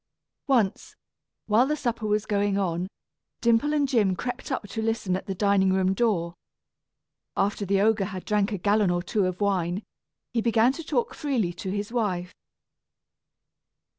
Once, 0.47 0.95
while 1.45 1.67
the 1.67 1.75
supper 1.75 2.07
was 2.07 2.25
going 2.25 2.57
on, 2.57 2.87
Dimple 3.39 3.71
and 3.71 3.87
Jim 3.87 4.15
crept 4.15 4.51
up 4.51 4.67
to 4.69 4.81
listen 4.81 5.15
at 5.15 5.27
the 5.27 5.35
dining 5.35 5.71
room 5.71 5.93
door. 5.93 6.33
After 7.37 7.67
the 7.67 7.81
ogre 7.81 8.05
had 8.05 8.25
drank 8.25 8.51
a 8.51 8.57
gallon 8.57 8.89
or 8.89 9.03
two 9.03 9.27
of 9.27 9.39
wine, 9.41 9.83
he 10.33 10.41
began 10.41 10.71
to 10.73 10.83
talk 10.83 11.13
freely 11.13 11.53
to 11.53 11.69
his 11.69 11.91
wife. 11.91 12.33